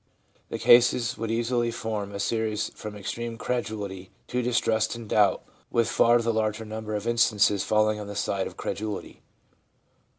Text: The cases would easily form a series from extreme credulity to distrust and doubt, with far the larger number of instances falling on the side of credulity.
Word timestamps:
The 0.49 0.57
cases 0.57 1.15
would 1.19 1.29
easily 1.29 1.69
form 1.69 2.11
a 2.11 2.19
series 2.19 2.69
from 2.69 2.95
extreme 2.95 3.37
credulity 3.37 4.09
to 4.29 4.41
distrust 4.41 4.95
and 4.95 5.07
doubt, 5.07 5.43
with 5.69 5.87
far 5.87 6.19
the 6.23 6.33
larger 6.33 6.65
number 6.65 6.95
of 6.95 7.05
instances 7.05 7.63
falling 7.63 7.99
on 7.99 8.07
the 8.07 8.15
side 8.15 8.47
of 8.47 8.57
credulity. 8.57 9.21